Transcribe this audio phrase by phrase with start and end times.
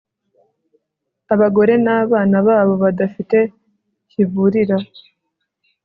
[1.33, 3.37] abagore n'abana babo badafite
[4.09, 4.77] kivurira